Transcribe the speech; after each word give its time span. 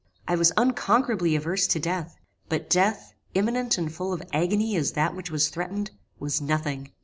I 0.27 0.35
was 0.35 0.51
unconquerably 0.57 1.35
averse 1.35 1.67
to 1.67 1.79
death; 1.79 2.15
but 2.49 2.71
death, 2.71 3.13
imminent 3.35 3.77
and 3.77 3.93
full 3.93 4.13
of 4.13 4.23
agony 4.33 4.75
as 4.75 4.93
that 4.93 5.13
which 5.15 5.29
was 5.29 5.49
threatened, 5.49 5.91
was 6.17 6.41
nothing. 6.41 6.91